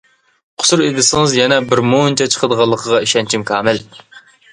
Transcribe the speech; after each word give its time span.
قۇسۇر 0.61 0.81
ئىزدىسىڭىز 0.85 1.35
يەنە 1.39 1.59
بىر 1.73 1.81
مۇنچە 1.89 2.27
چىقىدىغانلىقىغا 2.37 3.03
ئىشەنچىم 3.05 3.45
كامىل. 3.51 3.83